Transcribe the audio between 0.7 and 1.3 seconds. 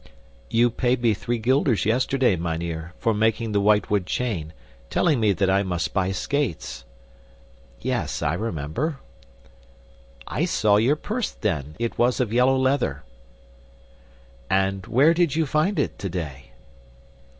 paid me